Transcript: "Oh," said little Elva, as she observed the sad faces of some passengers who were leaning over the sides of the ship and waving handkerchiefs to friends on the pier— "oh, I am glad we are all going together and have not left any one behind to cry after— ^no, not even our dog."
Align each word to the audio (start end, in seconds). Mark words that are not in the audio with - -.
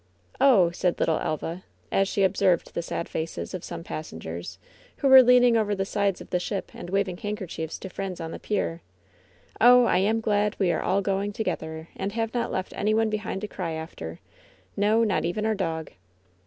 "Oh," 0.39 0.71
said 0.71 0.99
little 0.99 1.19
Elva, 1.19 1.63
as 1.91 2.07
she 2.07 2.23
observed 2.23 2.73
the 2.73 2.81
sad 2.81 3.07
faces 3.07 3.53
of 3.53 3.63
some 3.63 3.83
passengers 3.83 4.57
who 4.97 5.07
were 5.07 5.21
leaning 5.21 5.55
over 5.55 5.75
the 5.75 5.85
sides 5.85 6.19
of 6.21 6.31
the 6.31 6.39
ship 6.39 6.71
and 6.73 6.89
waving 6.89 7.17
handkerchiefs 7.17 7.77
to 7.77 7.87
friends 7.87 8.19
on 8.19 8.31
the 8.31 8.39
pier— 8.39 8.81
"oh, 9.61 9.85
I 9.85 9.99
am 9.99 10.19
glad 10.19 10.55
we 10.57 10.71
are 10.71 10.81
all 10.81 11.03
going 11.03 11.33
together 11.33 11.89
and 11.95 12.13
have 12.13 12.33
not 12.33 12.51
left 12.51 12.73
any 12.75 12.95
one 12.95 13.11
behind 13.11 13.41
to 13.41 13.47
cry 13.47 13.73
after— 13.73 14.19
^no, 14.75 15.05
not 15.05 15.23
even 15.23 15.45
our 15.45 15.53
dog." 15.53 15.91